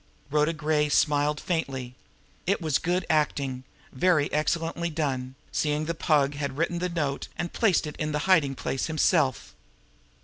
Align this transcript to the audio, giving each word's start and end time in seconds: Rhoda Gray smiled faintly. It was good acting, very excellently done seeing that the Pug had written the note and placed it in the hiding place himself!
Rhoda 0.31 0.51
Gray 0.53 0.89
smiled 0.89 1.39
faintly. 1.39 1.93
It 2.47 2.59
was 2.59 2.79
good 2.79 3.05
acting, 3.07 3.65
very 3.91 4.33
excellently 4.33 4.89
done 4.89 5.35
seeing 5.51 5.85
that 5.85 5.99
the 5.99 6.03
Pug 6.03 6.33
had 6.33 6.57
written 6.57 6.79
the 6.79 6.89
note 6.89 7.27
and 7.37 7.53
placed 7.53 7.85
it 7.85 7.95
in 7.97 8.11
the 8.11 8.17
hiding 8.25 8.55
place 8.55 8.87
himself! 8.87 9.53